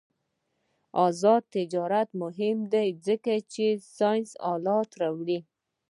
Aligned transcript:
آزاد 1.07 1.43
تجارت 1.55 2.09
مهم 2.21 2.57
دی 2.73 2.87
ځکه 3.07 3.31
چې 3.53 3.65
ساینسي 3.97 4.35
آلات 4.53 4.89
راوړي. 5.01 5.39